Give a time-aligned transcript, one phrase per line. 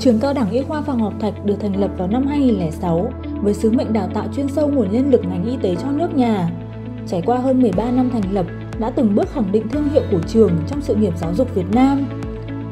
[0.00, 3.54] Trường Cao đẳng Y khoa Phạm Ngọc Thạch được thành lập vào năm 2006 với
[3.54, 6.50] sứ mệnh đào tạo chuyên sâu nguồn nhân lực ngành y tế cho nước nhà.
[7.08, 8.46] Trải qua hơn 13 năm thành lập,
[8.78, 11.66] đã từng bước khẳng định thương hiệu của trường trong sự nghiệp giáo dục Việt
[11.72, 12.06] Nam.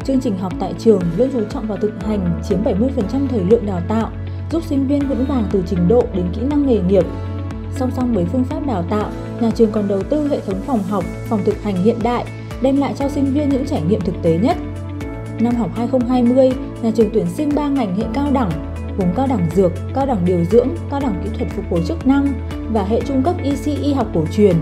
[0.04, 3.66] Chương trình học tại trường luôn chú trọng vào thực hành chiếm 70% thời lượng
[3.66, 4.10] đào tạo,
[4.50, 7.04] giúp sinh viên vững vàng từ trình độ đến kỹ năng nghề nghiệp.
[7.76, 9.10] Song song với phương pháp đào tạo,
[9.40, 12.24] nhà trường còn đầu tư hệ thống phòng học, phòng thực hành hiện đại,
[12.62, 14.56] đem lại cho sinh viên những trải nghiệm thực tế nhất.
[15.40, 16.52] Năm học 2020,
[16.84, 18.50] nhà trường tuyển sinh 3 ngành hệ cao đẳng,
[18.98, 22.06] gồm cao đẳng dược, cao đẳng điều dưỡng, cao đẳng kỹ thuật phục hồi chức
[22.06, 22.32] năng
[22.72, 24.56] và hệ trung cấp EC y học cổ truyền.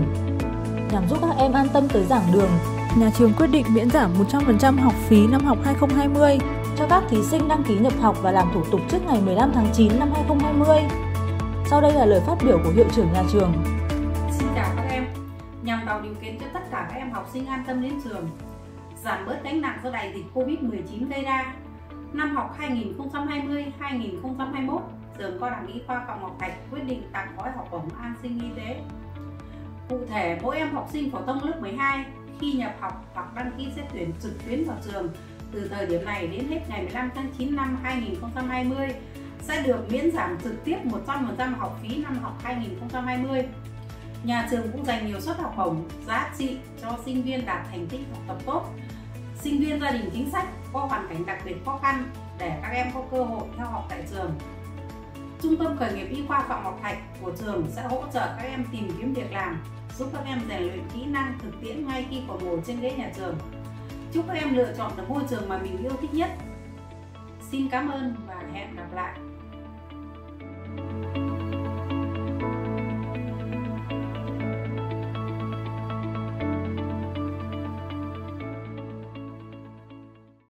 [0.91, 2.49] Nhằm giúp các em an tâm tới giảng đường,
[2.97, 6.37] nhà trường quyết định miễn giảm 100% học phí năm học 2020
[6.77, 9.51] cho các thí sinh đăng ký nhập học và làm thủ tục trước ngày 15
[9.53, 10.77] tháng 9 năm 2020.
[11.69, 13.53] Sau đây là lời phát biểu của hiệu trưởng nhà trường.
[14.31, 15.05] Xin chào các em.
[15.63, 18.29] Nhằm tạo điều kiện cho tất cả các em học sinh an tâm đến trường,
[19.03, 21.53] giảm bớt gánh nặng do đại dịch Covid-19 gây ra,
[22.13, 24.79] năm học 2020-2021,
[25.17, 28.13] trường cao đẳng y khoa Phạm Ngọc Thạch quyết định tặng gói học bổng an
[28.21, 28.81] sinh y tế.
[29.89, 32.05] Cụ thể, mỗi em học sinh phổ thông lớp 12
[32.39, 35.09] khi nhập học hoặc đăng ký xét tuyển trực tuyến vào trường
[35.51, 38.87] từ thời điểm này đến hết ngày 15 tháng 9 năm 2020
[39.41, 40.77] sẽ được miễn giảm trực tiếp
[41.07, 43.45] 100% học phí năm học 2020.
[44.23, 47.87] Nhà trường cũng dành nhiều suất học bổng giá trị cho sinh viên đạt thành
[47.87, 48.69] tích học tập tốt,
[49.43, 52.03] sinh viên gia đình chính sách có hoàn cảnh đặc biệt khó khăn
[52.39, 54.31] để các em có cơ hội theo học tại trường.
[55.41, 58.43] Trung tâm khởi nghiệp y khoa Phạm Ngọc Thạch của trường sẽ hỗ trợ các
[58.43, 59.63] em tìm kiếm việc làm,
[59.97, 62.91] giúp các em rèn luyện kỹ năng thực tiễn ngay khi còn ngồi trên ghế
[62.91, 63.35] nhà trường.
[64.13, 66.29] Chúc các em lựa chọn được môi trường mà mình yêu thích nhất.
[67.51, 69.19] Xin cảm ơn và hẹn gặp lại.